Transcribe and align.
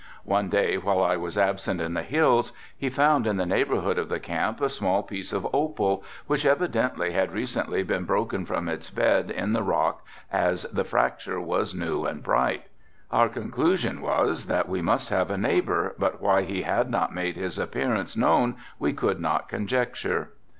One 0.25 0.49
day 0.49 0.79
while 0.79 1.03
I 1.03 1.15
was 1.15 1.37
absent 1.37 1.79
in 1.79 1.93
the 1.93 2.01
hills 2.01 2.53
he 2.75 2.89
found 2.89 3.27
in 3.27 3.37
the 3.37 3.45
neighborhood 3.45 3.99
of 3.99 4.09
the 4.09 4.19
camp 4.19 4.59
a 4.59 4.67
small 4.67 5.03
piece 5.03 5.31
of 5.31 5.47
opal 5.53 6.03
which 6.25 6.43
evidently 6.43 7.11
had 7.11 7.31
recently 7.31 7.83
been 7.83 8.05
broken 8.05 8.43
from 8.47 8.67
its 8.67 8.89
bed 8.89 9.29
in 9.29 9.53
the 9.53 9.61
rock 9.61 10.03
as 10.31 10.63
the 10.63 10.83
fracture 10.83 11.39
was 11.39 11.75
new 11.75 12.03
and 12.05 12.23
bright. 12.23 12.65
Our 13.11 13.29
conclusion 13.29 14.01
was 14.01 14.45
that 14.47 14.67
we 14.67 14.81
must 14.81 15.09
have 15.09 15.29
a 15.29 15.37
neighbor 15.37 15.93
but 15.99 16.19
why 16.19 16.41
he 16.45 16.63
had 16.63 16.89
not 16.89 17.13
made 17.13 17.35
his 17.35 17.59
appearance 17.59 18.17
known 18.17 18.55
we 18.79 18.93
could 18.93 19.19
not 19.19 19.49
conjecture. 19.49 20.31